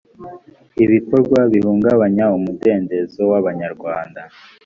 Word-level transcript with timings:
ibikorwa 0.83 1.39
bihungabanya 1.53 2.25
umudendezo 2.37 3.21
w 3.31 3.33
abanyarwanda 3.39 4.21